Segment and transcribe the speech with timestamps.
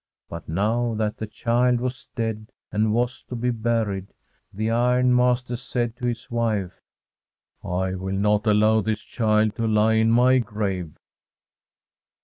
[0.29, 4.07] But now that the child was dead, and was to be buried,
[4.51, 6.81] the ironmaster said to his wife:
[7.29, 10.97] * I will not allow this child to lie in my grave.'